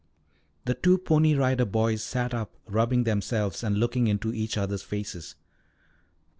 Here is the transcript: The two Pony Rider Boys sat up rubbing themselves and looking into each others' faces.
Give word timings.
The 0.65 0.73
two 0.73 0.97
Pony 0.97 1.35
Rider 1.35 1.63
Boys 1.65 2.01
sat 2.01 2.33
up 2.33 2.55
rubbing 2.67 3.03
themselves 3.03 3.63
and 3.63 3.77
looking 3.77 4.07
into 4.07 4.33
each 4.33 4.57
others' 4.57 4.81
faces. 4.81 5.35